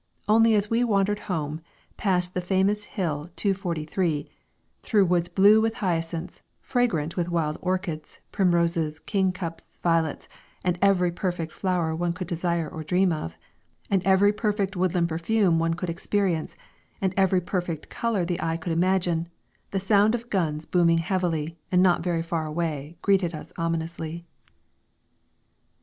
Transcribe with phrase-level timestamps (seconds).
[0.27, 1.61] Only as we wandered home
[1.95, 4.31] past the famous Hill 243,
[4.81, 10.27] through woods blue with hyacinths, fragrant with wild orchids, primroses, kingcups, violets
[10.65, 13.37] and every perfect flower one could desire or dream of,
[13.91, 16.55] and every perfect woodland perfume one could experience,
[16.99, 19.29] and every perfect colour the eye could imagine,
[19.69, 24.25] the sound of guns booming heavily and not very far away greeted us ominously.